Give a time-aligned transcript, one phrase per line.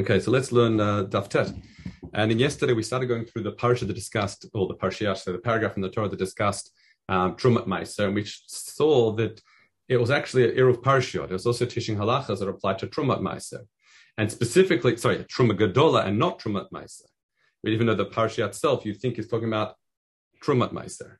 [0.00, 1.52] Okay, so let's learn uh, Daf Tet.
[2.14, 5.32] And in yesterday we started going through the parsha that discussed, or the parshiach, so
[5.32, 6.72] the paragraph in the Torah that discussed
[7.10, 9.42] um, Trumat Meiser, and we saw that
[9.90, 11.24] it was actually an Eruv Parshiot.
[11.24, 13.66] It was also teaching halachas that apply to Trumat Meiser.
[14.16, 17.04] And specifically, sorry, Truma Gadola and not Trumat Meiser.
[17.66, 19.74] Even though the parsha itself you think is talking about
[20.42, 21.16] Trumat Meiser.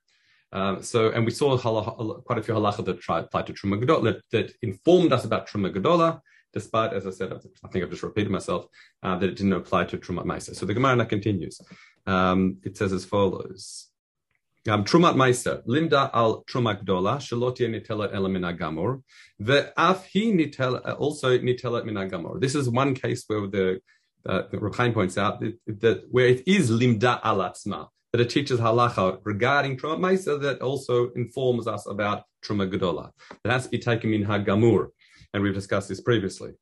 [0.51, 4.05] Um, so, and we saw halacha, quite a few halacha that apply to Truma Gadola,
[4.05, 6.23] that, that informed us about Truma Gadola,
[6.53, 8.67] despite, as I said, I think I've just repeated myself,
[9.03, 10.55] uh, that it didn't apply to Trumat Meiser.
[10.55, 11.61] So the Gemara continues.
[12.07, 13.89] Um, it says as follows.
[14.69, 19.03] Um, Trumat Meiser, limda al Truma Gdola, shalotia nitelat ela min agamor,
[19.41, 22.41] ve'af hi also nitelat min agamor.
[22.41, 23.81] This is one case where the,
[24.25, 28.61] uh, the points out that, that, where it is limda al atzma, that it teaches
[28.61, 33.11] halacha regarding Trumat Meiser that also informs us about Truma Gdola.
[33.43, 34.91] That has to be taken min hagamur
[35.33, 36.53] and we've discussed this previously.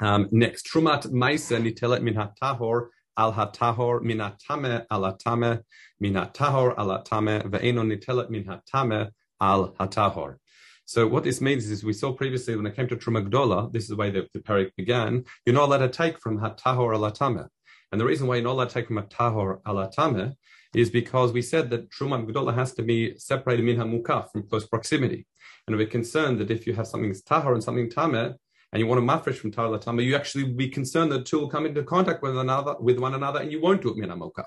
[0.00, 5.62] Um, next, Trumat Maisa nitelet min hatahor al hatahor min hatame al hatame
[5.98, 10.36] min hatahor al hatame ve'eno nitelet min hatame al hatahor.
[10.86, 13.88] So what this means is we saw previously when it came to Truma this is
[13.90, 17.46] the way the parak began, you're not allowed to take from hatahor al hatame.
[17.92, 20.34] And the reason why you're not allowed to take from hatahor al hatame
[20.74, 24.66] is because we said that Truma Gdola has to be separated min hamukaf from close
[24.66, 25.26] proximity.
[25.66, 28.34] And we're concerned that if you have something tahar and something tameh,
[28.72, 31.50] and you want to mafresh from tahar tameh, you actually be concerned that two will
[31.50, 34.44] come into contact with another with one another, and you won't do it min hamukaf.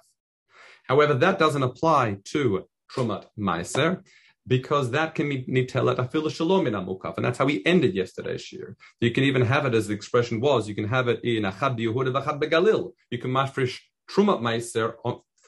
[0.87, 4.03] However, that doesn't apply to trumat meiser
[4.45, 8.41] because that can be nitelet afil shalom in amukaf, and that's how we ended yesterday's
[8.41, 8.75] shir.
[9.01, 10.69] You can even have it as the expression was.
[10.69, 12.93] You can have it in achad Yehuda v'achad begalil.
[13.11, 13.77] You can mafresh
[14.09, 14.95] trumat meiser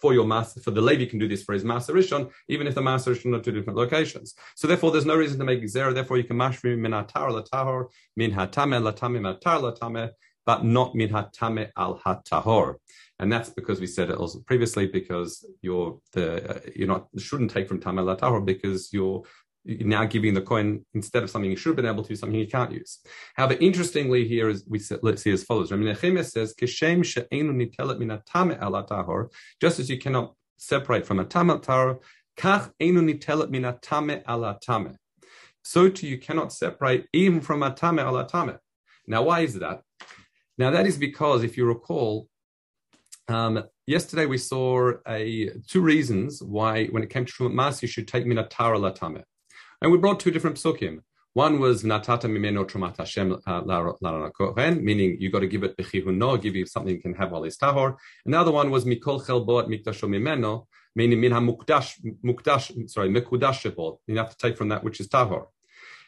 [0.01, 2.75] for your master, for the Levi can do this for his master Rishon, even if
[2.75, 4.35] the master Rishon are two different locations.
[4.55, 5.93] So therefore, there's no reason to make zero.
[5.93, 10.11] Therefore, you can mashrim min hatar latahor, min hatame latame matar latame,
[10.45, 12.75] but not min hatame al hatahor.
[13.19, 17.51] And that's because we said it also previously, because you're the uh, you're not shouldn't
[17.51, 19.23] take from tame latahor because you're
[19.65, 22.47] now giving the coin instead of something you should have been able to, something you
[22.47, 22.99] can't use.
[23.35, 25.71] However, interestingly, here is we let's see as follows.
[25.71, 31.25] Rabbi Nechemia says, "Kishem she'enu nitelet min alatahor," just as you cannot separate from a
[31.25, 31.99] tahor,
[32.37, 34.95] kach enu nitelet min alatame.
[35.63, 38.59] So too, you cannot separate even from a tame alatame.
[39.07, 39.81] Now, why is that?
[40.57, 42.29] Now, that is because, if you recall,
[43.27, 47.87] um, yesterday we saw a two reasons why, when it came to Shumat Mas, you
[47.87, 49.23] should take minatara latame.
[49.81, 51.01] And we brought two different psukim.
[51.33, 56.41] One was natata mimeno trumat Hashem uh, kohen, meaning you got to give it bechihuno,
[56.41, 57.97] give you something you can have while he's tahor.
[58.23, 60.65] And the other one was mikol chelboat mikdasho mimeno,
[60.95, 63.97] meaning min mukdash, mukdash, sorry, mikudash shebot.
[64.07, 65.47] You have to take from that which is tahor.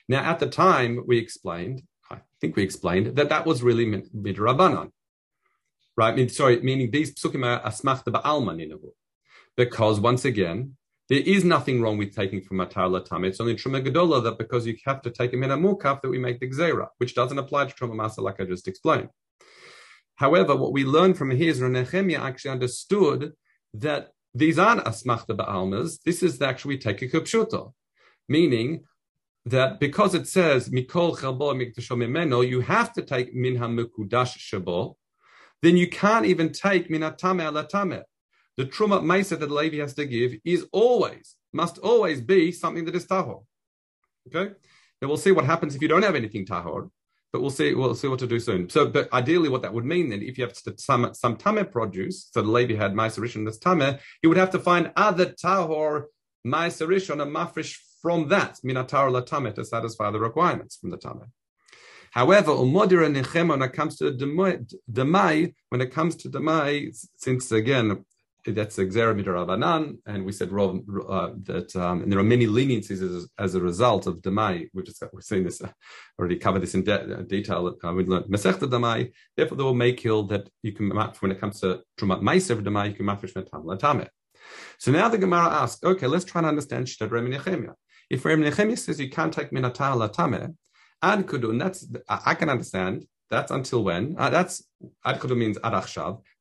[0.08, 4.92] Now, at the time, we explained, I think we explained that that was really midrabanan,
[5.98, 6.32] right?
[6.32, 8.80] Sorry, meaning these psukim are asmachta ba'alma
[9.58, 10.78] because once again,
[11.10, 13.26] there is nothing wrong with taking from Matar Latam.
[13.26, 16.20] It's only Truma Gadola that because you have to take a mina mukaf that we
[16.20, 19.10] make the Gzera, which doesn't apply to Truma Masa like I just explained.
[20.16, 23.34] However, what we learn from here is Nehemiah actually understood
[23.76, 26.00] that these aren't asmachta ba'almas.
[26.04, 27.74] This is actually take a kupshuto,
[28.28, 28.84] meaning
[29.46, 34.96] that because it says mikol chelbo mikdasho you have to take minha mukudash shabo,
[35.62, 38.04] then you can't even take minatame alatame
[38.58, 42.96] the truma mesa that Levi has to give is always, must always be something that
[42.96, 43.44] is tahor.
[44.28, 44.54] Okay?
[45.00, 46.90] Then we'll see what happens if you don't have anything tahor,
[47.32, 48.68] but we'll see, we'll see what to do soon.
[48.70, 52.30] So, but ideally what that would mean then, if you have some, some tameh produce,
[52.32, 56.06] so the Levi had Maisa Rishon that's tameh, he would have to find other tahor
[56.46, 60.98] Maisa Rishon and mafresh from that, minatar la tameh, to satisfy the requirements from the
[60.98, 61.28] tameh.
[62.12, 68.06] However, when it comes to demai, when it comes to demai, since again
[68.52, 73.56] that's Xera Rabbanan, and we said uh, that um, there are many leniencies as, as
[73.56, 74.70] a result of Demai.
[74.74, 75.70] We've just we've seen this uh,
[76.18, 77.76] already covered this in de- uh, detail.
[77.84, 79.12] Uh, we learned Masechta Demai.
[79.36, 82.62] Therefore, there will make kill that you can match when it comes to Trumat Meiser
[82.62, 84.08] Demai, you can mafish Metam Latame.
[84.80, 87.74] So now the Gemara asks, okay, let's try and understand Shtad Rem.
[88.10, 90.56] If Rem says you can't take Minatar Latame,
[91.02, 94.16] and Kudun, that's I can understand that's until when?
[94.18, 94.64] Uh, that's
[95.06, 95.84] ad means ad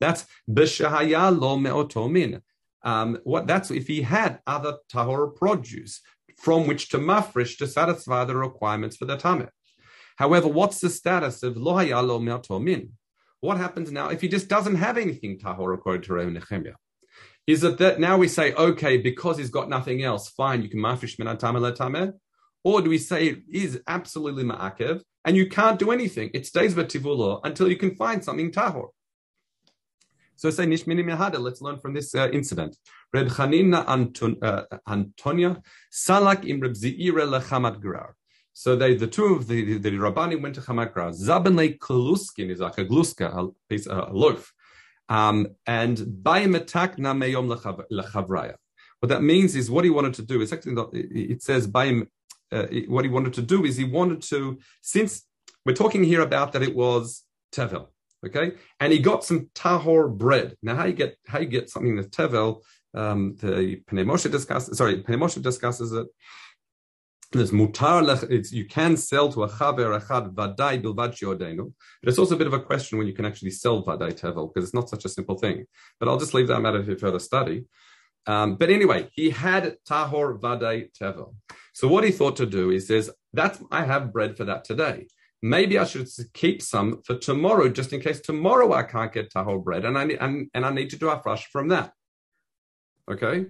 [0.00, 2.43] That's b'shahaya lo me'oto min.
[2.83, 6.00] Um, what that's if he had other tahor produce
[6.37, 9.49] from which to mafresh to satisfy the requirements for the tameh.
[10.17, 12.93] However, what's the status of lo lo me'oto min?
[13.41, 16.75] What happens now if he just doesn't have anything tahor according to Reb Nechemia?
[17.47, 20.81] Is it that now we say, okay, because he's got nothing else, fine, you can
[20.81, 22.12] mafresh min tameh
[22.67, 26.33] Or do we say it is absolutely ma'akev and you can't do anything?
[26.35, 28.89] It stays b'tivulo until you can find something tahor.
[30.35, 32.77] So say Nishmini Mehada, let's learn from this uh, incident.
[33.15, 38.17] Reb Chanina Anton, uh, Antonia, Salak im Reb Zeira lechamat grar.
[38.53, 41.11] So they, the two of the, the, the Rabbani went to Chamat Grar.
[41.11, 44.53] Zabenle Kaluskin is like a gluska, a, a loaf.
[45.09, 47.47] Um, and Bayimatak na meyom
[47.93, 48.55] lechavraya.
[48.99, 50.41] What that means is what he wanted to do.
[50.41, 52.09] It's actually it says Bayim,
[52.52, 55.26] uh, what he wanted to do is he wanted to, since
[55.64, 57.88] we're talking here about that it was Tevel,
[58.25, 60.56] Okay, and he got some tahor bread.
[60.62, 62.62] Now, how you get how you get something that's tevel?
[62.94, 64.78] Um, the Pnei discusses.
[64.78, 66.06] Sorry, Pnei discusses it.
[67.32, 71.72] There's mutar it's you can sell to a chaver echad vadai bilvad shiodenu,
[72.02, 74.52] but it's also a bit of a question when you can actually sell vadai tevel
[74.52, 75.66] because it's not such a simple thing.
[76.00, 77.64] But I'll just leave that matter for further study.
[78.26, 81.34] Um, but anyway, he had tahor vadai tevel.
[81.73, 85.06] So what he thought to do, he says, "That's I have bread for that today."
[85.43, 89.62] maybe I should keep some for tomorrow, just in case tomorrow I can't get tahor
[89.62, 91.93] bread, and I need, and, and I need to do a fresh from that.
[93.11, 93.46] Okay,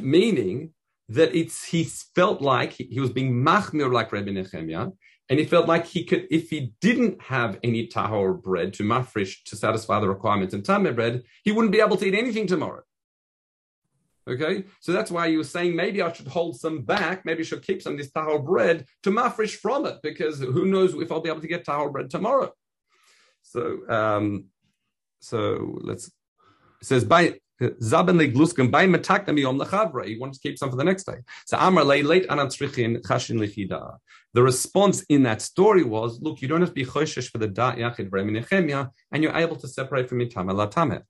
[0.00, 0.74] meaning
[1.08, 4.88] that it's he felt like he, he was being machmir like Rabbi Nehemiah,
[5.28, 9.42] and he felt like he could, if he didn't have any tahor bread to mafresh
[9.44, 12.82] to satisfy the requirements in tameh bread, he wouldn't be able to eat anything tomorrow.
[14.26, 17.26] Okay, so that's why you were saying maybe I should hold some back.
[17.26, 20.64] Maybe I should keep some of this tahor bread to mafresh from it because who
[20.64, 22.50] knows if I'll be able to get tahor bread tomorrow.
[23.42, 24.46] So, um,
[25.20, 26.06] so let's.
[26.06, 30.06] It says by zaben legluskim by metaknam yom lechavra.
[30.06, 31.18] He wants to keep some for the next day.
[31.46, 33.98] So amar late anatzrichin chashin lichida.
[34.32, 37.48] The response in that story was, look, you don't have to be choshesh for the
[37.48, 41.02] da yachid nechemia, and you're able to separate from itama latameh.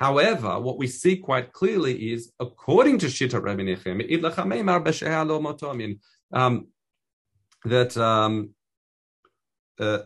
[0.00, 3.98] However, what we see quite clearly is, according to Shita Rabbi Nechem,
[6.32, 6.66] um,
[7.64, 8.50] that um,
[9.78, 9.98] uh,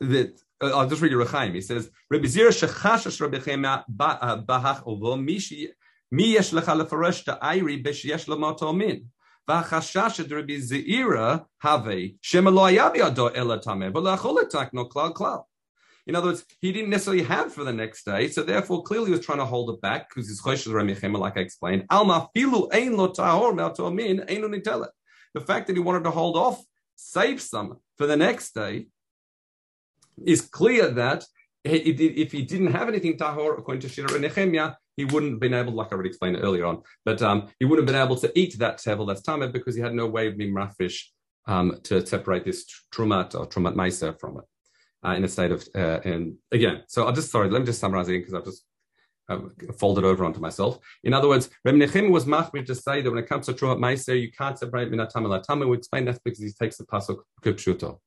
[0.00, 1.54] that uh, I'll just read Rechaim.
[1.54, 5.68] He says, Rabbi Zira shechashash Rabbi Chema uh, bahach ovo mishi
[6.10, 9.08] mi yesh lecha lefaresh ta'ayri b'sheyesh l'moto min.
[9.48, 15.08] והחשש של רבי זעירה הווה שמא לא היה בידו אלא טמא ולא יכול לתקנו כלל
[15.14, 15.36] כלל.
[16.07, 19.11] in other words, he didn't necessarily have for the next day, so therefore clearly he
[19.11, 21.85] was trying to hold it back because his choshes remichema, like I explained.
[21.89, 24.17] Alma filu ein lo tahor min
[25.33, 26.63] The fact that he wanted to hold off,
[26.95, 28.87] save some for the next day,
[30.25, 31.23] is clear that
[31.63, 35.73] if he didn't have anything tahor, according to Shira Nehemiah, he wouldn't have been able,
[35.73, 38.57] like I already explained earlier on, but um, he wouldn't have been able to eat
[38.59, 41.03] that tevel that's tameh because he had no way of being rafish
[41.47, 44.43] um, to separate this trumat or trumat meiser from it
[45.05, 47.79] uh, in a state of, uh, and again, so I'll just, sorry, let me just
[47.79, 48.65] summarize again because I've just
[49.29, 50.79] um, folded over onto myself.
[51.03, 53.79] In other words, Reb Nechim was machmir to say that when it comes to Trumat
[53.79, 55.67] Meiser, you can't separate minatam and latam.
[55.67, 57.99] We explain that because he takes the pasuk kipshuto,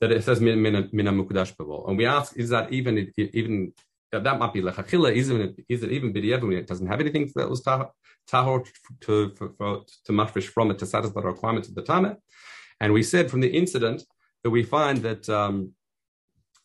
[0.00, 3.72] that it says mina mukudash And we ask, is that even, even,
[4.12, 7.30] that might be lechachila, is it, is it even b'di'ev when it doesn't have anything
[7.34, 8.66] that was tahor
[9.00, 12.16] to, for, for, to mafresh from it to satisfy the requirements of the tameh?
[12.80, 14.04] And we said from the incident
[14.44, 15.72] that we find that um,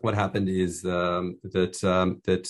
[0.03, 2.49] what happened is um, that um, that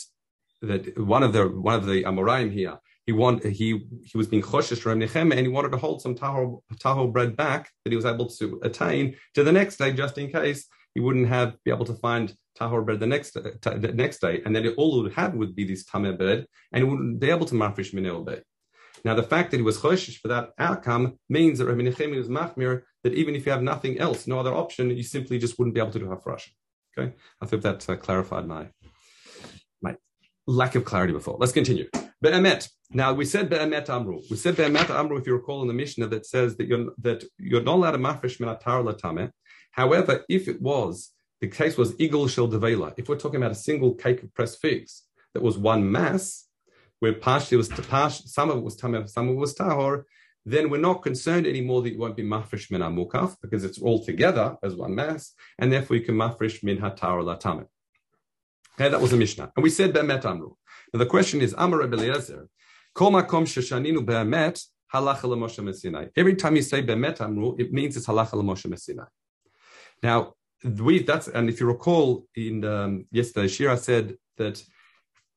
[0.61, 4.41] that one of the one of the Amoraim here he want he he was being
[4.41, 7.95] choshesh Reb Nechem and he wanted to hold some tahor tahor bread back that he
[7.95, 10.65] was able to attain to the next day just in case
[10.95, 14.55] he wouldn't have be able to find tahor bread the next the next day and
[14.55, 17.45] then all he would have would be this tameh bread and he wouldn't be able
[17.45, 18.41] to mafresh minel day.
[19.05, 22.29] Now the fact that he was choshesh for that outcome means that Rabbi Nechem was
[22.29, 25.75] machmir that even if you have nothing else, no other option, you simply just wouldn't
[25.75, 26.47] be able to do hafresh.
[26.97, 28.67] Okay, I hope that uh, clarified my
[29.81, 29.95] my
[30.45, 31.37] lack of clarity before.
[31.39, 31.89] Let's continue.
[32.21, 32.69] Be'emet.
[32.91, 34.21] Now we said be'emet amru.
[34.29, 35.17] We said be'emet amru.
[35.17, 37.97] If you recall in the Mishnah that says that you're that you're not allowed to
[37.97, 39.31] mafresh minatar latame.
[39.71, 43.55] However, if it was the case was igul shel devela, if we're talking about a
[43.55, 46.47] single cake of pressed figs that was one mass,
[46.99, 50.03] where partially was tapash, some of it was tameh, some of it was tahor,
[50.45, 54.03] then we're not concerned anymore that you won't be mafresh min mukaf because it's all
[54.03, 57.67] together as one mass, and therefore you can mafresh min hatar latamit.
[58.75, 59.51] Okay, that was the Mishnah.
[59.55, 60.53] And we said be'emet amru.
[60.93, 62.47] Now the question is, Amar Rebbe Eliezer,
[62.95, 66.09] kol makom sheshaninu be'emet, halacha l'moshe messinai.
[66.15, 69.07] Every time you say be'emet amru, it means it's halacha l'moshe messinai.
[70.01, 70.33] Now,
[70.63, 74.63] we, that's, and if you recall in um, yesterday, Shira said that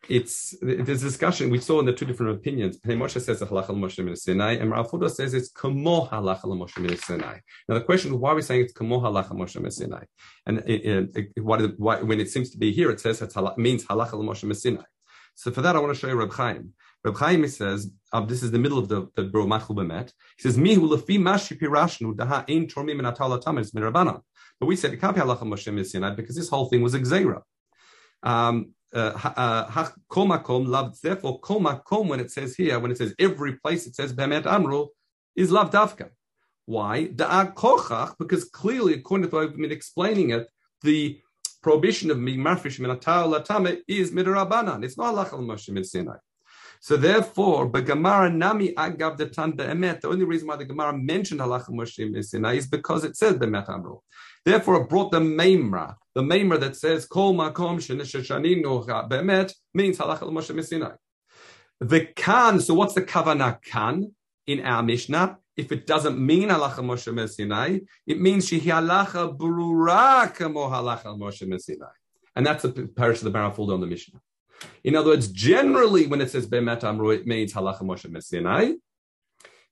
[0.08, 2.78] it's there's discussion we saw in the two different opinions.
[2.80, 7.38] Moshe says the halacha Moshe Sinai, and Rav says it's kamo halacha Moshe Sinai.
[7.68, 10.04] Now the question is why are we saying it's kamo halacha Moshe Sinai,
[10.46, 14.12] and it, it, why, when it seems to be here, it says it means halacha
[14.12, 14.84] Moshe Sinai.
[15.34, 16.72] So for that, I want to show you Reb Chaim.
[17.04, 20.10] Reb Chaim says, um, this is the middle of the, the Bro Machul Bemet.
[20.38, 24.22] He says, Mihu lefi mashi pirashnu daha ein tormim and atala tamis mirabanan.
[24.58, 27.00] But we said it can't be halacha Moshe Sinai because this whole thing was a
[27.00, 27.42] gzeira.
[28.22, 30.96] Um, uh, uh, kol makom love.
[31.02, 34.46] Therefore, kol makom when it says here, when it says every place it says bemet
[34.46, 34.86] amru,
[35.34, 36.10] is love davka.
[36.64, 37.04] Why?
[37.04, 40.48] Because clearly, according to what I've been explaining it,
[40.82, 41.20] the
[41.62, 44.84] prohibition of being marfish minatar latame is midarabanan.
[44.84, 46.16] It's not halachal Moshe Sinai.
[46.80, 50.00] So therefore, Gemara nami agav detan be'emet.
[50.00, 53.68] The only reason why the Gemara mentioned halacha Moshe Sinai is because it says be'emet
[53.68, 53.98] amru.
[54.46, 55.96] Therefore, it brought the Maimra.
[56.14, 60.92] The Maimra that says, Kol makom shenishashaninu be'emet means halacha Moshe Sinai.
[61.80, 64.14] The kan, so what's the kavana kan
[64.46, 65.38] in our Mishnah?
[65.56, 71.60] If it doesn't mean halacha Moshe Sinai, it means shehi halacha burura kamo halacha Moshe
[71.60, 71.86] Sinai.
[72.36, 74.20] And that's the parish of the Barafulda on the Mishnah.
[74.84, 78.74] In other words, generally when it says Be'emet Amru, it means halacha Moshe Sinai.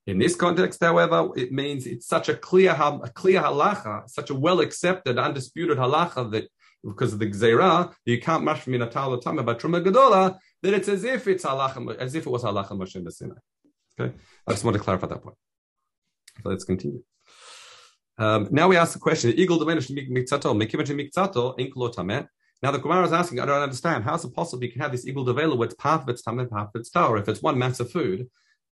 [0.06, 4.34] In this context, however, it means it's such a clear, a clear halacha, such a
[4.34, 6.48] well accepted, undisputed halacha that
[6.84, 10.88] because of the gzeira, you can't mash min atal tama but truma gadola, that it's
[10.88, 13.34] as if it's halacha, as if it was halacha Moshe Sinai.
[13.98, 14.14] Okay,
[14.46, 15.36] I just want to clarify that point.
[16.42, 17.02] So let's continue.
[18.18, 22.26] Um, now we ask the question: Eagle diminish mikzato, mikivachi mikzato, inklo tameh.
[22.62, 24.04] Now the Gemara is asking, I don't understand.
[24.04, 26.22] How is it possible you can have this eagle devela where it's half of its
[26.22, 27.18] tameh, part of its tower?
[27.18, 28.28] If it's one mass of food,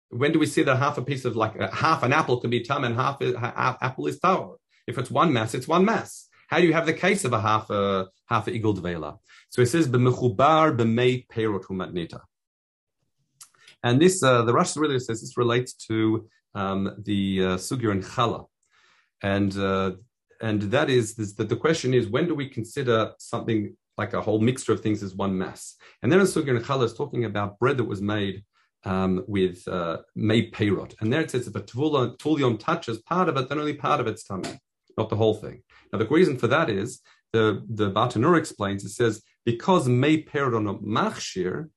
[0.10, 2.50] when do we see that half a piece of like uh, half an apple can
[2.50, 4.56] be tam and half, half apple is tower?
[4.88, 6.28] If it's one mass, it's one mass.
[6.48, 9.20] How do you have the case of a half a half a eagle devela?
[9.50, 12.22] So it says b'mechubar b'mei perot matnita.
[13.84, 18.48] And this, uh, the Rashi really says this relates to um, the uh, and chala,
[19.22, 19.92] and uh,
[20.42, 24.39] and that is that the question is when do we consider something like a whole
[24.39, 25.75] mixture of things as one mass?
[26.01, 28.44] And then in sugya and chala is talking about bread that was made
[28.83, 30.95] um, with uh, made peyrot.
[31.00, 34.07] And there it says if a tulion touches part of it, then only part of
[34.07, 34.59] it's tummy,
[34.98, 35.63] not the whole thing.
[35.91, 37.01] Now the reason for that is
[37.33, 38.83] the the Bartanur explains.
[38.83, 41.69] It says because may peyrot on a machshir,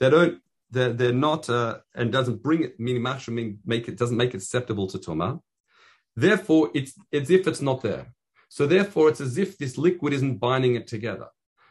[0.00, 0.40] they don't
[0.70, 4.34] they're, they're not uh, and doesn't bring it meaning machshir mean make it doesn't make
[4.34, 5.40] it susceptible to tuma.
[6.16, 8.12] Therefore, it's as if it's not there.
[8.48, 11.28] So therefore, it's as if this liquid isn't binding it together.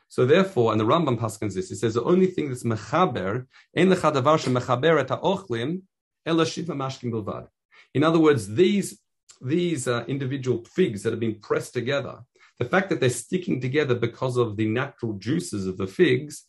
[0.09, 3.45] So therefore, and the Rambam paskins this, he says the only thing that's mechaber,
[3.75, 5.81] ein lechadavar shemechaber et ha'ochlim,
[6.25, 7.47] ela shiva mashkim bilvad.
[7.93, 8.99] In other words, these
[9.39, 12.19] these uh, individual figs that have been pressed together,
[12.57, 16.45] the fact that they're sticking together because of the natural juices of the figs,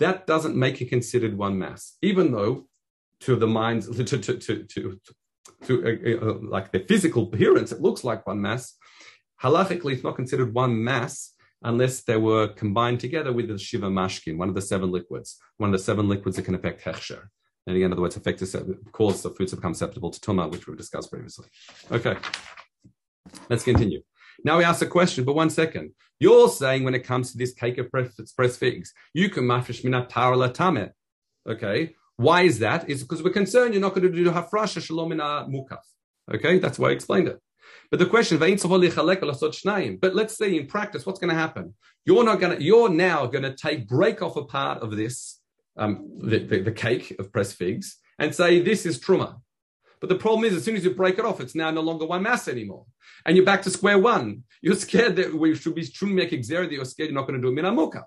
[0.00, 2.66] that doesn't make it considered one mass, even though
[3.20, 4.98] to the mind's to to to to, to,
[5.66, 8.74] to uh, uh, like the physical appearance, it looks like one mass.
[9.42, 11.31] Halachically, it's not considered one mass
[11.64, 15.70] unless they were combined together with the Shiva Mashkin, one of the seven liquids, one
[15.70, 17.24] of the seven liquids that can affect Hechsher.
[17.66, 20.50] And again, in other words, affect the, cause the foods to become susceptible to Tuma,
[20.50, 21.46] which we've discussed previously.
[21.90, 22.16] Okay,
[23.48, 24.02] let's continue.
[24.44, 25.92] Now we ask a question, but one second.
[26.18, 30.54] You're saying when it comes to this cake of pressed figs, you can mafresh minat
[30.54, 30.90] tame.
[31.48, 32.88] Okay, why is that?
[32.88, 35.80] It's because we're concerned you're not going to do hafrasha shalom mukaf.
[36.32, 37.40] Okay, that's why I explained it.
[37.90, 38.38] But the question,
[39.98, 41.74] but let's say in practice, what's going to happen?
[42.04, 45.40] You're not going to, you're now going to take, break off a part of this,
[45.76, 49.40] um, the, the, the, cake of pressed figs and say, this is truma.
[50.00, 52.06] But the problem is, as soon as you break it off, it's now no longer
[52.06, 52.86] one mass anymore.
[53.24, 54.42] And you're back to square one.
[54.60, 57.46] You're scared that we should be make exer that you're scared you're not going to
[57.46, 58.04] do a minamukaf.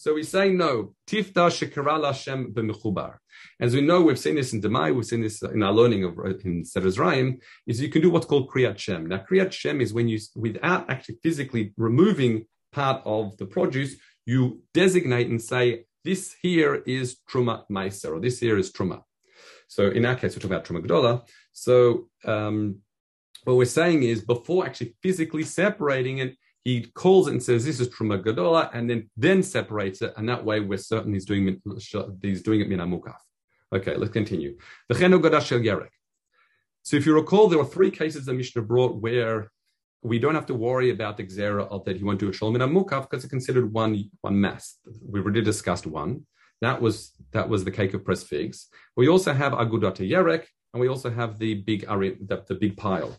[0.00, 0.94] So we say no.
[1.06, 3.16] Tifta shekara Hashem b'mechubar.
[3.60, 6.18] As we know, we've seen this in Demai, we've seen this in our learning of
[6.42, 9.08] in Seres Raim, is you can do what's called Kriyat Shem.
[9.08, 14.62] Now, Kriyat Shem is when you, without actually physically removing part of the produce, you
[14.72, 19.02] designate and say, this here is Truma Meiser, or this here is Truma.
[19.68, 21.28] So in our case, we're talking about Truma Gdola.
[21.52, 22.76] So um,
[23.44, 27.80] what we're saying is before actually physically separating it, he calls it and says this
[27.80, 31.60] is truma gadola, and then then separates it, and that way we're certain he's doing
[32.22, 33.16] he's doing it min amukaf.
[33.72, 34.58] Okay, let's continue.
[34.88, 35.90] The chenu gadashel yerek.
[36.82, 39.50] So if you recall, there were three cases the Mishnah brought where
[40.02, 42.54] we don't have to worry about the xera of that he won't do a shalom
[42.54, 44.78] min amukaf because it's considered one one mass.
[45.06, 46.26] We already discussed one.
[46.60, 48.68] That was that was the cake of pressed figs.
[48.96, 53.16] We also have agudata yerek, and we also have the big the, the big pile.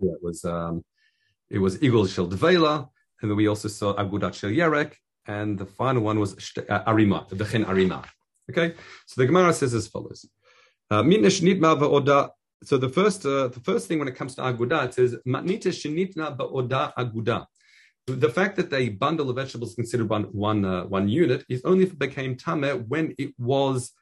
[0.00, 0.84] Yeah, it was um,
[1.54, 2.88] it was Igul Shel Dvela,
[3.20, 4.92] and then we also saw Agudat Shel Yerek,
[5.26, 6.30] and the final one was
[6.68, 8.02] uh, Arima, the Bechen Arima.
[8.50, 8.74] Okay,
[9.06, 10.26] so the Gemara says as follows:
[10.90, 11.02] uh,
[12.64, 15.70] So the first, uh, the first thing when it comes to Aguda, it says Matnita
[15.80, 17.46] Shinitna Ba'oda Aguda.
[18.06, 21.62] the fact that a bundle of vegetables is considered one one uh, one unit is
[21.64, 23.92] only if it became tameh when it was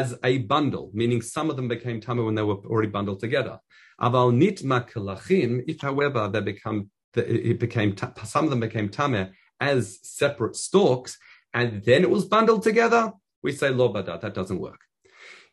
[0.00, 3.56] as a bundle, meaning some of them became tameh when they were already bundled together.
[4.00, 9.98] Aval nitma kelachim, if however they become it became some of them became tameh as
[10.02, 11.16] separate stalks,
[11.54, 13.12] and then it was bundled together,
[13.42, 14.20] we say lo badat.
[14.20, 14.80] That doesn't work.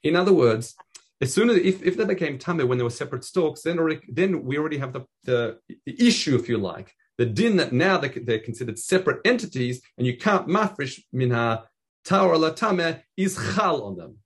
[0.04, 0.76] In other words,
[1.22, 4.02] as soon as if, if they became tameh when they were separate stalks, then already,
[4.10, 7.98] then we already have the, the, the issue, if you like, the din that now
[7.98, 11.64] they, they're considered separate entities, and you can't mafresh minha
[12.04, 14.18] tower la tameh is chal on them.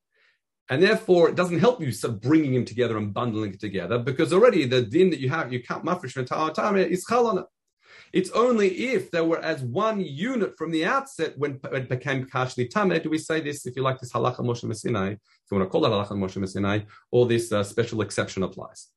[0.69, 3.97] And therefore, it doesn't help you sort of bringing them together and bundling it together
[3.97, 7.45] because already the din that you have, you can't mafresh tameh is chal on it.
[8.13, 12.69] It's only if they were as one unit from the outset when it became kashli
[12.69, 15.67] tameh do we say this, if you like, this halacha Moshe Messinai, if you want
[15.67, 18.87] to call it halacha Moshe Messinai, or this uh, special exception applies.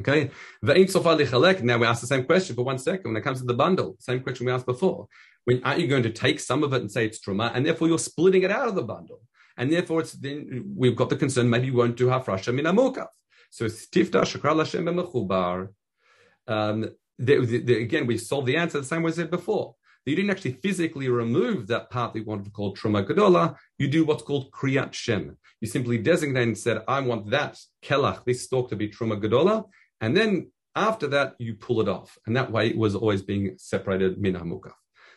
[0.00, 0.30] Okay,
[0.62, 3.96] now we ask the same question for one second when it comes to the bundle.
[3.98, 5.08] Same question we asked before.
[5.44, 7.88] When aren't you going to take some of it and say it's truma, and therefore
[7.88, 9.20] you're splitting it out of the bundle,
[9.58, 13.08] and therefore it's then we've got the concern maybe we won't do hafrasha min amukaf.
[13.50, 15.68] So it's tifta shakra lashem b'mechubar.
[16.46, 19.30] Um, the, the, the, again, we solved the answer the same way as I said
[19.30, 19.74] before.
[20.06, 23.56] You didn't actually physically remove that part that you wanted to call truma gadola.
[23.76, 25.36] You do what's called kriyat shem.
[25.60, 29.64] You simply designate and said, I want that kelach, this stalk to be truma gadola.
[30.00, 32.16] And then after that, you pull it off.
[32.26, 34.72] And that way it was always being separated min hamukaf.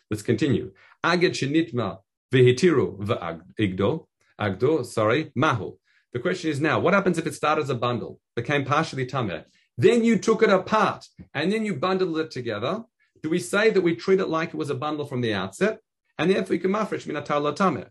[0.10, 0.74] Let's continue.
[1.06, 2.00] Aged shenitma
[2.34, 4.08] vehitiru v'agdo.
[4.42, 5.78] Agdo, sorry, mahu.
[6.14, 9.46] The question is now, what happens if it started as a bundle, became partially tameh,
[9.78, 12.84] then you took it apart and then you bundled it together.
[13.22, 15.80] Do we say that we treat it like it was a bundle from the outset?
[16.18, 17.88] And therefore you can mafresh minatar latame.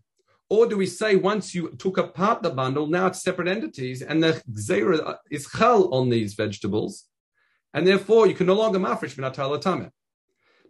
[0.49, 4.23] Or do we say once you took apart the bundle, now it's separate entities and
[4.23, 7.04] the zera is chal on these vegetables,
[7.73, 9.90] and therefore you can no longer mafresh minatar latame.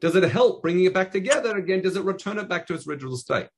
[0.03, 1.81] Does it help bringing it back together again?
[1.81, 3.49] Does it return it back to its original state?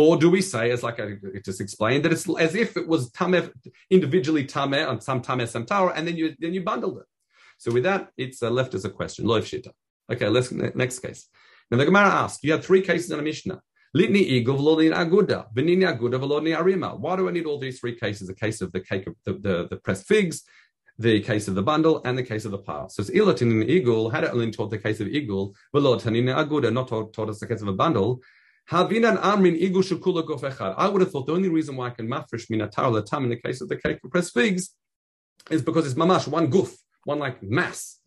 [0.00, 1.06] Or do we say, as like I
[1.44, 3.50] just explained, that it's as if it was tameh
[3.90, 7.08] individually tameh on some tameh some tower, and then you then you bundled it.
[7.62, 9.24] So with that, it's uh, left as a question.
[9.30, 9.72] Loif shita.
[10.12, 11.26] Okay, let's next case.
[11.68, 13.60] Now the Gemara asks, you have three cases in a Mishnah.
[13.96, 16.94] Litni igov lodin aguda, benini aguda arima.
[16.94, 18.28] Why do I need all these three cases?
[18.28, 20.44] The case of the cake of the, the, the pressed figs,
[20.96, 22.88] the case of the bundle, and the case of the pile.
[22.88, 26.32] So it's ilatin in eagle, had it only taught the case of igul, velod tanina
[26.36, 28.22] aguda, not taught, taught us the case of a bundle.
[28.70, 30.74] Havinan amrin gofechad.
[30.76, 33.36] I would have thought the only reason why I can mafresh minatar latam in the
[33.36, 34.74] case of the cake of pressed figs
[35.50, 37.98] is because it's mamash, one guf, one like mass.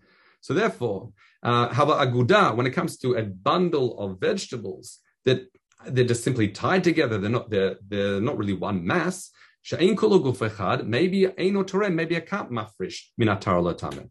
[0.41, 5.47] So therefore, uh, hava aguda, when it comes to a bundle of vegetables that
[5.87, 9.31] they're just simply tied together, they're not they're, they're not really one mass.
[9.71, 14.09] Maybe ein otorem, maybe I can't mafresh minatar latam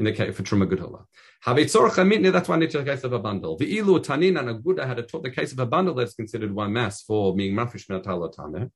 [0.00, 1.04] in the case for truma gedola.
[1.44, 3.58] That's why I to the case of a bundle.
[3.58, 6.14] The ilu tanin and a guda had a taught the case of a bundle that's
[6.14, 8.70] considered one mass for being mafresh minatala tameh.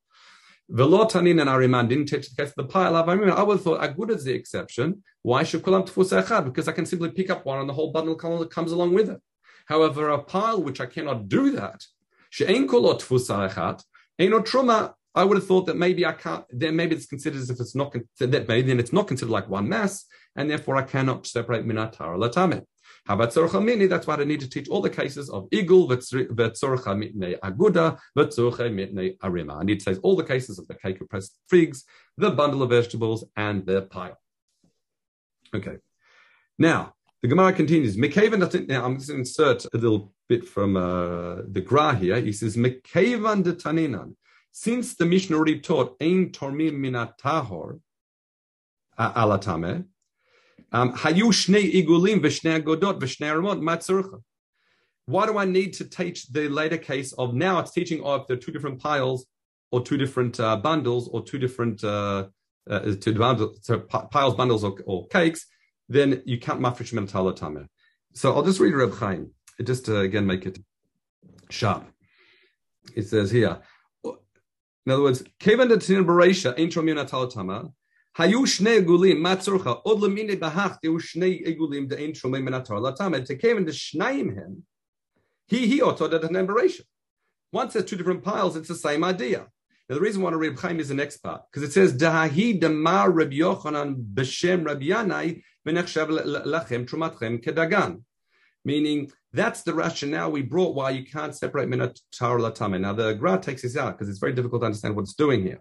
[0.68, 2.94] Velo tanin and ariman didn't teach the case of the pile.
[2.94, 5.02] I would have thought aguda is the exception.
[5.22, 8.16] Why should kulam tfus Because I can simply pick up one and the whole bundle
[8.16, 9.20] comes along with it.
[9.66, 11.86] However, a pile which I cannot do that,
[12.28, 13.82] she'en kolot tfus echad,
[14.18, 14.92] ain't no truma.
[15.14, 16.44] I would have thought that maybe I can't.
[16.50, 19.48] Then maybe it's considered as if it's not that maybe then it's not considered like
[19.48, 20.04] one mass,
[20.36, 22.64] and therefore I cannot separate minatara latame.
[23.06, 28.70] That's why I need to teach all the cases of igul v'tzorcha mitnei aguda v'tzorcha
[28.72, 29.58] mitnei arima.
[29.58, 31.84] I need to say all the cases of the cake of pressed figs,
[32.16, 34.18] the bundle of vegetables, and the pile.
[35.54, 35.76] Okay.
[36.58, 37.96] Now, the Gemara continues.
[37.96, 42.20] Mekavan, now I'm going to insert a little bit from uh, the Gra here.
[42.20, 44.16] He says, Mekavan de Taninan.
[44.56, 47.80] Since the Mishnah already taught, Ein Tormim Minat Tahor,
[48.96, 49.86] Alatame,
[50.70, 54.22] um, Hayu Shnei Igulim Vishnei Godot Vishnei Ramot Matzurcha.
[55.06, 58.36] Why do I need to teach the later case of now it's teaching of the
[58.36, 59.26] two different piles
[59.72, 62.28] or two different uh, bundles or two different uh,
[62.70, 63.12] uh, two
[64.12, 65.46] piles, bundles, or, or, cakes,
[65.88, 67.68] then you can't mafresh mentala tamer.
[68.14, 69.32] So I'll just read Reb Chaim,
[69.64, 70.60] just to again make it
[71.50, 71.90] sharp.
[72.94, 73.60] It says here,
[74.86, 77.72] in other words, Kevan Datin Beresha, Ain Shomina Talatama,
[78.18, 83.36] Hayu Shne Egulim, Matzurcha, Od Lamine Bahach, Deu Shne Egulim, the Ain Shomina Talatama, to
[83.36, 84.64] Kevan the Shnaim him,
[85.46, 86.82] he, he, Oto Datin Beresha.
[87.52, 89.46] Once there's two different piles, it's the same idea.
[89.88, 93.08] Now, the reason why I read Chaim is an expert, because it says, Dahahi Dama
[93.08, 96.08] Reb Yochanan Beshem Reb Yanai, Menechshav
[96.44, 98.02] Lachem Trumatchem Kedagan.
[98.64, 102.80] Meaning, that's the rationale we brought why you can't separate minatar latame.
[102.80, 105.42] Now, the Gra takes this out because it's very difficult to understand what it's doing
[105.42, 105.60] here.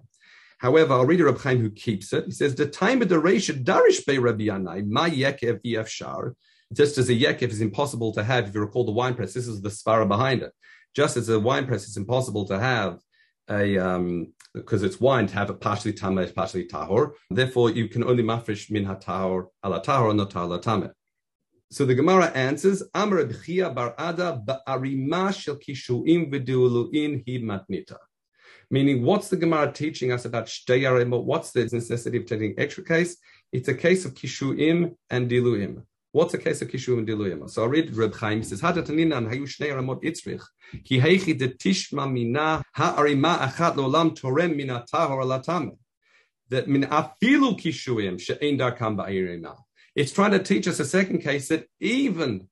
[0.60, 2.26] However, I'll read a Chaim who keeps it.
[2.26, 6.36] He says, "The time of the Reisha Darish Be Rabbi Yanai Ma Yekev Shar
[6.74, 9.48] just as a yekif is impossible to have, if you recall the wine press, this
[9.48, 10.52] is the svara behind it.
[10.96, 13.00] Just as a wine press is impossible to have
[13.50, 17.14] a um because it's wine to have a partially tameh, partially tahor.
[17.30, 20.92] Therefore, you can only mafresh min hatahor ala tahor, not ala tameh.
[21.74, 27.98] So the Gemara answers, Amr B'chia bar ba'arima shel kishuim hi matnita.
[28.70, 33.18] Meaning, what's the Gemara teaching us about shtei What's the necessity of taking extra case?
[33.52, 35.82] It's a case of kishuim and diluim.
[36.12, 37.50] What's the case of kishuim and diluim?
[37.50, 40.44] So I read Reb Chaim says, Hadatanina hayu shnei itzrich
[40.84, 45.72] ki heichi de tishma mina ha'arima achat lo'olam torem mina tahor alatam.
[46.50, 49.56] That min afilu kishuim she'ein darkam ba'irina.
[49.96, 52.48] It's trying to teach us a second case that even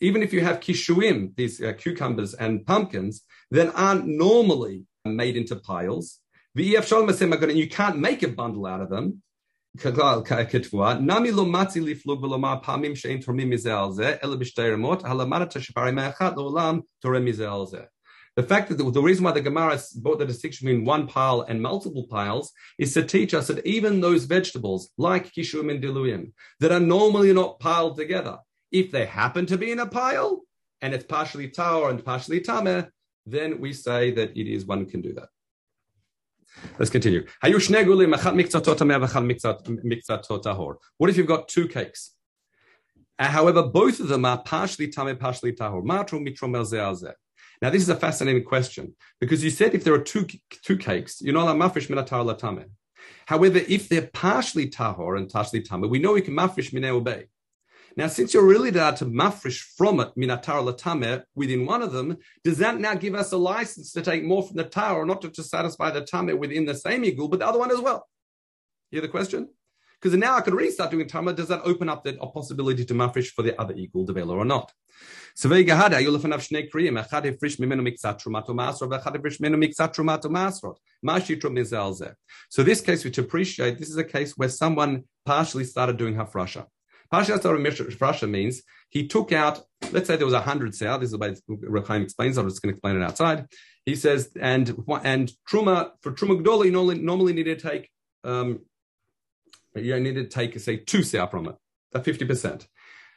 [0.00, 5.56] even if you have kishuim, these uh, cucumbers and pumpkins, that aren't normally made into
[5.56, 6.20] piles,
[6.54, 9.22] you can't make a bundle out of them.
[18.36, 21.42] The fact that the, the reason why the Gemara brought the distinction between one pile
[21.42, 26.32] and multiple piles is to teach us that even those vegetables, like kishum and diluim,
[26.58, 28.38] that are normally not piled together,
[28.72, 30.42] if they happen to be in a pile
[30.82, 32.90] and it's partially taur and partially tamer,
[33.24, 35.28] then we say that it is one can do that.
[36.78, 37.26] Let's continue.
[37.40, 37.52] What
[41.10, 42.10] if you've got two cakes?
[43.16, 45.84] Uh, however, both of them are partially tamer, partially tahor.
[45.84, 46.56] Matru mitrom
[47.62, 50.26] now, this is a fascinating question because you said if there are two,
[50.62, 52.66] two cakes, you know, mafresh minatar latame.
[53.26, 57.26] However, if they're partially tahor and partially tameh, we know we can mafresh obey.
[57.96, 62.16] Now, since you're really allowed to mafresh from it minatar latame within one of them,
[62.42, 65.30] does that now give us a license to take more from the tower, not to,
[65.30, 68.08] to satisfy the tame within the same eagle, but the other one as well?
[68.90, 69.48] Hear the question?
[70.04, 71.32] Because now I could really start doing tama.
[71.32, 74.70] Does that open up the possibility to mafresh for the other equal developer or not?
[75.34, 75.62] So this
[82.82, 86.66] case we appreciate this is a case where someone partially started doing hafrasha.
[87.10, 90.98] Partially started hafrasha means he took out, let's say there was a hundred sal.
[90.98, 92.36] This is the way Rechaim explains.
[92.36, 93.46] I'm just going to explain it outside.
[93.86, 97.88] He says, and and truma for truma gdola, you normally, normally need to take
[98.22, 98.60] um,
[99.82, 101.56] you don't need to take, say, two sal from it,
[101.92, 102.66] that 50%.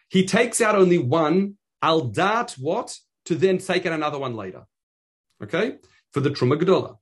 [0.10, 2.98] He takes out only one, al dat what?
[3.26, 4.66] To then take out another one later.
[5.44, 5.78] Okay?
[6.14, 6.98] For the Truma Gedola.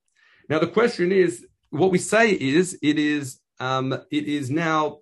[0.50, 5.00] Now the question is, what we say is, it is, um, it is now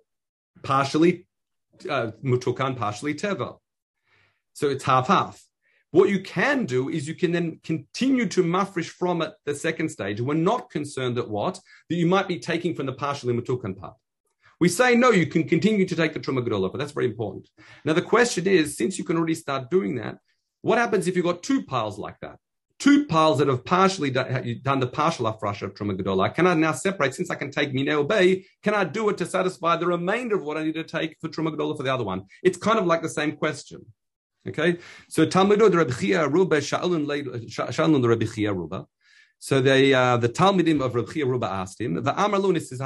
[0.62, 1.26] partially
[1.88, 3.58] uh, mutukan, partially teva.
[4.52, 5.44] So it's half half.
[5.90, 9.90] What you can do is you can then continue to mafresh from it the second
[9.90, 10.20] stage.
[10.20, 11.60] We're not concerned that what?
[11.88, 13.94] That you might be taking from the partially mutukan part.
[14.60, 17.48] We say, no, you can continue to take the Truma Gedola, but that's very important.
[17.84, 20.18] Now, the question is, since you can already start doing that,
[20.62, 22.38] what happens if you've got two piles like that?
[22.78, 26.34] Two piles that have partially done, done the partial afrasha of Truma Gedola.
[26.34, 29.26] Can I now separate, since I can take Mineo Bay, can I do it to
[29.26, 32.04] satisfy the remainder of what I need to take for Truma Gedola for the other
[32.04, 32.24] one?
[32.42, 33.84] It's kind of like the same question.
[34.46, 34.76] Okay,
[35.08, 38.86] so Talmudo the Rebbe Chia Ruba Shalun the Chia Ruba.
[39.38, 42.80] So they, uh, the Talmudim of Reb Ruba asked him, the Amarlun says,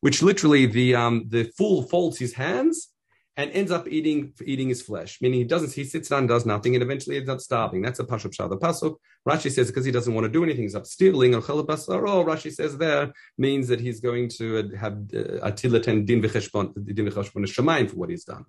[0.00, 2.88] which literally the um, the fool folds his hands
[3.36, 6.74] and ends up eating eating his flesh, meaning he doesn't, he sits down, does nothing,
[6.74, 7.80] and eventually ends up starving.
[7.80, 8.48] That's a Pashup Shah.
[8.48, 11.40] The Pasuk, Rashi says, because he doesn't want to do anything, he's up stealing, or
[11.40, 16.74] Basaro, Rashi says there, means that he's going to have uh, Atilat and Din V'cheshbon,
[16.94, 18.44] Din V'cheshbon for what he's done.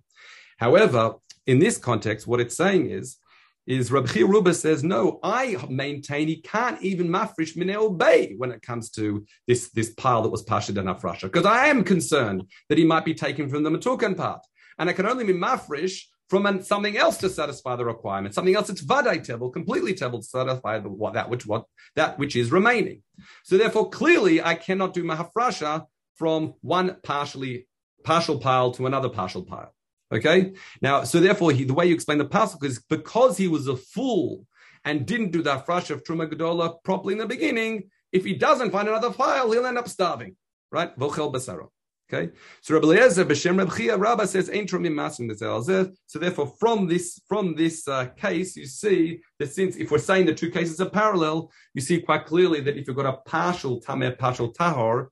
[0.57, 1.13] However,
[1.45, 3.17] in this context, what it's saying is,
[3.67, 8.62] is Rabbi Ruba says, no, I maintain he can't even mafresh minel bay when it
[8.62, 12.78] comes to this, this pile that was pasha and afrasha, because I am concerned that
[12.78, 14.41] he might be taken from the matukan part.
[14.80, 18.67] And I can only be mafresh from something else to satisfy the requirement, something else
[18.69, 22.52] that's vaday table, completely table to satisfy the, what, that which what that which is
[22.52, 23.04] remaining.
[23.43, 27.67] So therefore, clearly, I cannot do mahafrasha from one partially
[28.06, 29.74] partial pile to another partial pile.
[30.12, 30.54] Okay.
[30.82, 33.78] Now, so therefore, he, the way you explain the pasuk is because he was a
[33.78, 34.45] fool
[34.84, 37.89] and didn't do the afresh of Truma Gedola properly in the beginning.
[38.12, 40.36] If he doesn't find another file, he'll end up starving.
[40.71, 40.97] Right?
[40.97, 41.69] Vochel basaro.
[42.13, 42.34] Okay.
[42.62, 47.56] So Rabbi Eliezer b'shem Rabbi Chia says ain't trumim masim So therefore, from this from
[47.56, 51.52] this uh, case, you see that since if we're saying the two cases are parallel,
[51.74, 55.08] you see quite clearly that if you've got a partial tameh, partial tahor,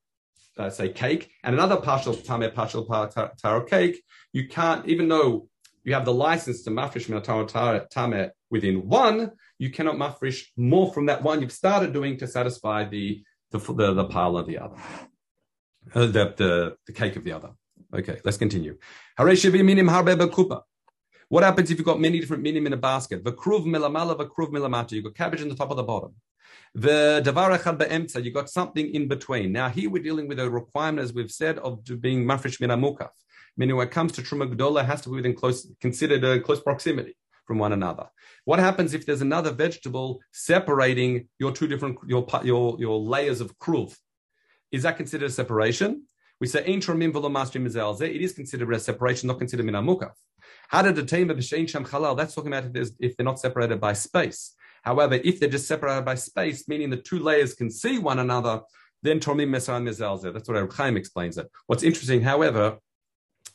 [0.60, 5.48] uh, say cake, and another partial tameh, partial tahor cake, you can't, even though
[5.84, 7.08] you have the license to mafresh
[7.90, 12.84] tameh within one, you cannot mafresh more from that one you've started doing to satisfy
[12.84, 14.76] the the the, the pile of the other,
[15.96, 17.52] uh, the, the the cake of the other.
[17.92, 18.78] Okay, let's continue.
[21.30, 23.24] What happens if you've got many different minim in a basket?
[23.24, 24.92] V'kruv milamala, v'kruv milamata.
[24.92, 26.14] You've got cabbage in the top of the bottom.
[26.76, 28.24] The davar echad be'emtza.
[28.24, 29.52] You've got something in between.
[29.52, 33.10] Now here we're dealing with a requirement, as we've said, of being mafresh min mukaf.
[33.58, 36.62] Meaning when it comes to truma gdola, has to be within close, considered a close
[36.62, 38.08] proximity from one another.
[38.46, 43.58] What happens if there's another vegetable separating your two different your your your layers of
[43.58, 43.98] kruv?
[44.72, 46.04] Is that considered a separation?
[46.40, 50.14] We say mastrim It is considered a separation, not considered min mukaf.
[50.68, 51.38] How did the team of?
[52.18, 54.54] That's talking about if, if they're not separated by space.
[54.84, 58.62] However, if they're just separated by space, meaning the two layers can see one another,
[59.02, 60.34] then Tromim Mesar Mezalzeh.
[60.34, 61.50] That's what Reb Chaim explains it.
[61.68, 62.80] What's interesting, however,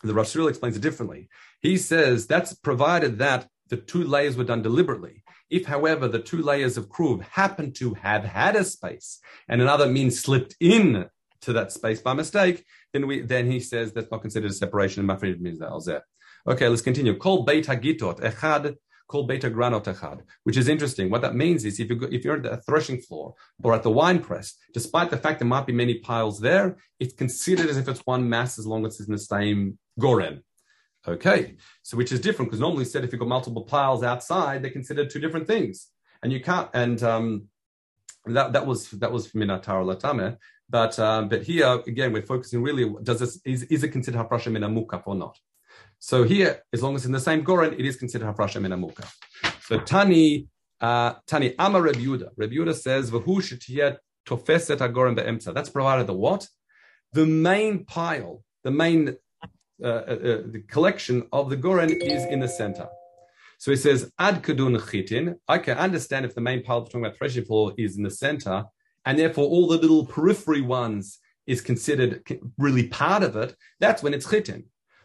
[0.02, 1.28] the Rasul explains it differently.
[1.60, 5.22] He says that's provided that the two layers were done deliberately.
[5.50, 9.86] If, however, the two layers of kruv happen to have had a space and another
[9.86, 11.06] means slipped in
[11.42, 15.02] to that space by mistake, then we then he says that's not considered a separation
[15.02, 16.00] in mafrid mizalzeh.
[16.46, 17.16] Okay, let's continue.
[17.16, 21.10] Kol beit hagitot echad called beta granot echad, which is interesting.
[21.10, 23.90] What that means is if you if you're at the threshing floor or at the
[23.90, 27.88] wine press, despite the fact there might be many piles there, it's considered as if
[27.88, 30.42] it's one mass as long as it's in the same goren.
[31.06, 34.70] Okay, so which is different because normally said if you've got multiple piles outside, they're
[34.70, 35.88] considered two different things,
[36.22, 36.70] and you can't.
[36.72, 37.48] And um,
[38.26, 40.38] that that was that was minatar latame.
[40.70, 42.90] But um, but here again, we're focusing really.
[43.02, 45.38] Does this is, is it considered hafrasha mina mukaf or not?
[46.06, 49.10] So here, as long as in the same Goren, it is considered Hafrasha Amuka.
[49.62, 52.28] So Tani, uh, Tani Ama Reb Yehuda.
[52.36, 53.96] Reb Yehuda says, V'hu shetiyet
[54.28, 55.54] tofeset hagoren be'emtza.
[55.54, 56.46] That's provided the what?
[57.14, 59.16] The main pile, the main
[59.82, 62.86] uh, uh, uh, the collection of the Goren is in the center.
[63.56, 65.36] So he says, Ad kadun chitin.
[65.48, 68.10] I can understand if the main pile we're talking about threshing floor is in the
[68.10, 68.64] center,
[69.06, 72.22] and therefore all the little periphery ones is considered
[72.58, 73.56] really part of it.
[73.80, 74.64] That's when it's chitin.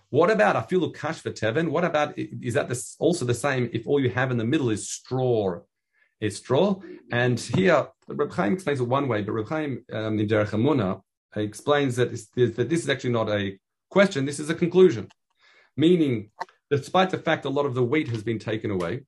[0.10, 1.70] What about a afilu kash v'teven?
[1.70, 4.70] What about is that this also the same if all you have in the middle
[4.70, 5.60] is straw?
[6.20, 6.82] It's straw.
[7.12, 11.02] And here Reb Chaim explains it one way, but Reb Chaim um, in Derech Emunah
[11.36, 13.58] explains that, that this is actually not a
[13.90, 14.26] question.
[14.26, 15.10] This is a conclusion,
[15.78, 16.32] meaning
[16.72, 19.02] despite the fact a lot of the wheat has been taken away,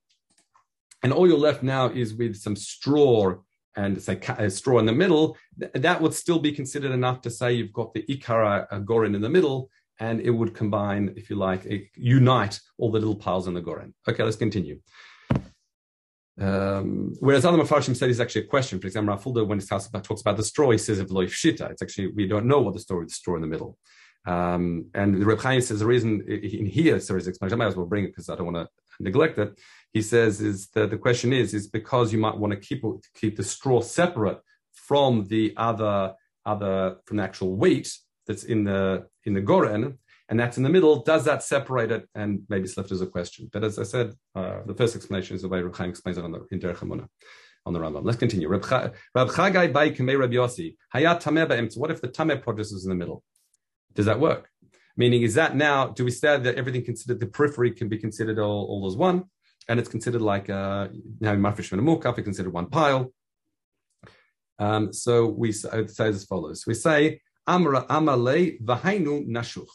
[1.02, 3.34] and all you're left now is with some straw
[3.74, 7.52] and say a straw in the middle, that would still be considered enough to say
[7.52, 9.70] you've got the ikara gorin in the middle,
[10.02, 11.62] and it would combine, if you like,
[11.94, 13.94] unite all the little piles in the Goren.
[14.08, 14.80] Okay, let's continue.
[16.40, 18.80] Um, whereas other Mepharshim said it's actually a question.
[18.80, 21.30] For example, Rafulda, when he talks about, talks about the straw, he says of loif
[21.30, 21.70] shita.
[21.70, 23.78] It's actually, we don't know what the story of the straw in the middle.
[24.26, 27.68] Um, and the Reb Chaim says the reason in here, so his explanation, I might
[27.68, 29.56] as well bring it because I don't want to neglect it.
[29.92, 32.82] He says is that the question is, is because you might want to keep,
[33.14, 34.40] keep the straw separate
[34.72, 37.88] from the other, other, from the actual wheat,
[38.26, 41.02] that's in the in the Goren, and that's in the middle.
[41.02, 42.08] Does that separate it?
[42.14, 43.50] And maybe it's left as a question.
[43.52, 46.24] But as I said, uh, the first explanation is the way Reb Chaim explains it
[46.24, 47.08] on the in Derech Emunah,
[47.66, 48.04] on the Rambam.
[48.04, 48.48] Let's continue.
[48.48, 51.76] Reb Chagai by Kamei Reb Yossi Hayat Tameh Ba'emtz.
[51.76, 53.22] What if the Tameh produce is in the middle?
[53.94, 54.48] Does that work?
[54.96, 55.88] Meaning, is that now?
[55.88, 59.24] Do we say that everything considered the periphery can be considered all, all as one,
[59.68, 60.88] and it's considered like uh,
[61.20, 63.12] now Mafresh and Mukaf, it's considered one pile.
[64.58, 69.66] Um, so we say as follows: We say Amra Amale Vahainu Nashuch.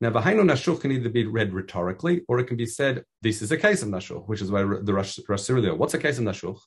[0.00, 3.52] Now, Vahainu Nashuch can either be read rhetorically or it can be said, this is
[3.52, 5.76] a case of Nashuch, which is why the Rosh earlier.
[5.76, 6.58] What's a case of Nashuch?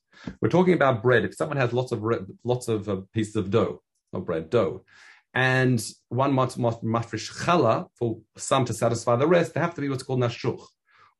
[0.41, 1.25] We're talking about bread.
[1.25, 2.01] If someone has lots of
[2.45, 3.81] lots of uh, pieces of dough,
[4.13, 4.85] not bread, dough,
[5.33, 9.89] and one wants mafresh chala for some to satisfy the rest, they have to be
[9.89, 10.65] what's called Nashuch.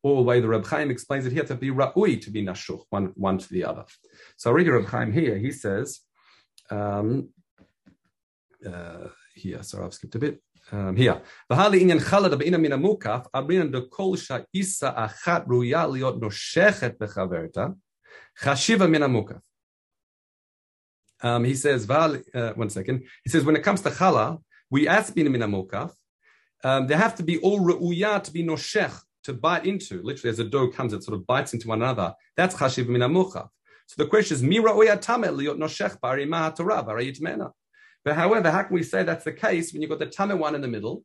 [0.01, 2.83] Or the way the Reb Chaim explains it here to be ra'ui, to be Nashuch,
[2.91, 3.83] one, one to the other.
[4.37, 5.99] So read Reb Chaim here, he says,
[6.69, 7.29] um,
[8.65, 9.61] uh, here.
[9.63, 10.41] Sorry, I've skipped a bit.
[10.71, 11.21] Um, here.
[11.51, 17.75] V'hali inyan chalad b'ina min amukaf, abrinan de kol sha'isa achat ruya liot noshechet bechaverta,
[18.41, 19.41] chashiva min amukaf.
[21.21, 23.03] Um, he says, uh, one second.
[23.23, 25.91] He says, when it comes to challah, we ask bina min amukaf,
[26.63, 30.01] um, they have to be all ru'uya to be noshech, to bite into.
[30.01, 32.13] Literally, as a dough comes, it sort of bites into one another.
[32.35, 33.49] That's chashiv min amukaf.
[33.87, 37.51] So the question is, mira oya tameh liot noshech bari mahatorah bari yitmena.
[38.05, 40.55] But however, how can we say that's the case when you've got the Tame one
[40.55, 41.03] in the middle?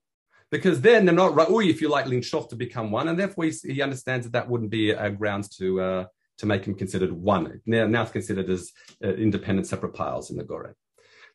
[0.50, 3.08] Because then they're not Ra'ui, if you like, Linshoch to become one.
[3.08, 6.04] And therefore he, he understands that that wouldn't be a grounds to, uh,
[6.38, 7.60] to make him considered one.
[7.64, 8.70] Now, now it's considered as
[9.02, 10.76] uh, independent separate piles in the Gore.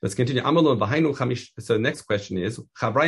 [0.02, 0.44] Let's continue.
[1.60, 3.08] So next question is, what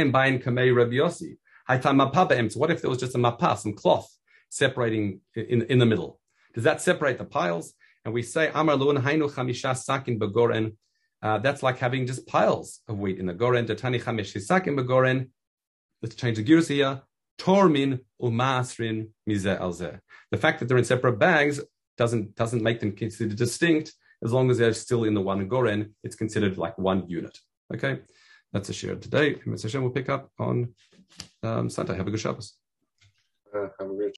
[2.72, 4.10] if there was just a mapa, some cloth
[4.50, 6.20] separating in, in the middle?
[6.56, 7.74] Does that separate the piles?
[8.06, 10.18] And we say, Amar Luan Hainu Chamisha Sakin
[11.22, 13.66] uh, that's like having just piles of wheat in the goren.
[13.66, 15.30] Tatani chamesh hisakim begoren.
[16.02, 17.02] let's change the gears here.
[17.40, 20.00] Tormin umasrin mize alze.
[20.32, 21.60] The fact that they're in separate bags
[21.98, 23.94] doesn't doesn't make them considered distinct.
[24.24, 27.38] As long as they're still in the one goren, it's considered like one unit.
[27.74, 28.00] Okay,
[28.54, 29.36] that's a share today.
[29.46, 30.74] We'll pick up on
[31.44, 31.96] um, Sunday.
[31.96, 32.54] Have a good Shabbos.
[33.54, 34.16] Uh, have a great